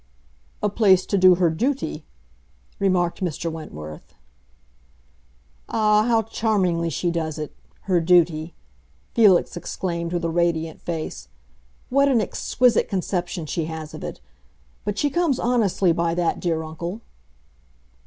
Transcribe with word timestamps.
"A 0.63 0.67
place 0.69 1.05
to 1.05 1.15
do 1.15 1.35
her 1.35 1.51
duty!" 1.51 2.05
remarked 2.79 3.21
Mr. 3.23 3.51
Wentworth. 3.51 4.15
"Ah, 5.69 6.05
how 6.07 6.23
charmingly 6.23 6.89
she 6.89 7.11
does 7.11 7.37
it—her 7.37 8.01
duty!" 8.01 8.55
Felix 9.13 9.55
exclaimed, 9.55 10.11
with 10.11 10.25
a 10.25 10.29
radiant 10.31 10.81
face. 10.81 11.27
"What 11.91 12.09
an 12.09 12.19
exquisite 12.19 12.87
conception 12.89 13.45
she 13.45 13.65
has 13.65 13.93
of 13.93 14.03
it! 14.03 14.19
But 14.85 14.97
she 14.97 15.11
comes 15.11 15.37
honestly 15.39 15.91
by 15.91 16.15
that, 16.15 16.39
dear 16.39 16.63
uncle." 16.63 17.01